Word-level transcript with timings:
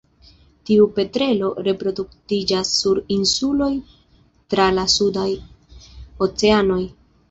Tiu 0.69 0.87
petrelo 0.95 1.49
reproduktiĝas 1.67 2.73
sur 2.79 3.03
insuloj 3.19 3.71
tra 4.55 4.69
la 4.81 4.91
sudaj 4.99 5.31
oceanoj. 6.29 6.85